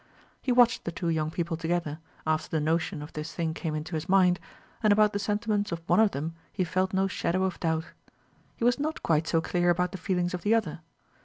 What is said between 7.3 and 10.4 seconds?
of doubt. He was not quite so clear about the feelings